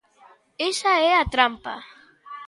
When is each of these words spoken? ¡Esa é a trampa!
¡Esa 0.71 0.93
é 1.09 1.11
a 1.21 1.23
trampa! 1.33 1.75